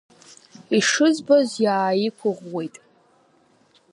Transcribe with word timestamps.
Ишызбоз 0.77 1.49
иааиқәыӷәӷәеит. 1.65 2.75